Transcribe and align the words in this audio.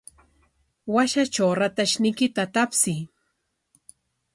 Washatraw 0.93 1.49
ratayniykita 1.61 2.43
tapsiy. 2.55 3.01